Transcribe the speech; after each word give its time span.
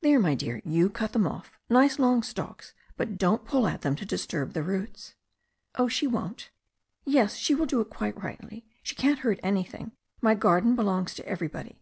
"There, 0.00 0.18
my 0.18 0.34
dear, 0.34 0.62
you 0.64 0.88
cut 0.88 1.12
them 1.12 1.26
off, 1.26 1.52
nice 1.68 1.98
long 1.98 2.22
stalks, 2.22 2.72
but 2.96 3.18
don't 3.18 3.44
pull 3.44 3.66
at 3.66 3.82
them 3.82 3.94
to 3.96 4.06
disturb 4.06 4.54
the 4.54 4.62
roots." 4.62 5.14
"Oh, 5.74 5.86
she 5.86 6.06
won't" 6.06 6.48
"Yes, 7.04 7.34
she 7.36 7.54
will 7.54 7.66
do 7.66 7.82
it 7.82 7.90
quite 7.90 8.22
rightly. 8.24 8.64
She 8.82 8.94
can't 8.94 9.18
hurt 9.18 9.38
any 9.42 9.64
thing. 9.64 9.92
My 10.22 10.34
garden 10.34 10.76
belongs 10.76 11.12
to 11.16 11.28
everybody. 11.28 11.78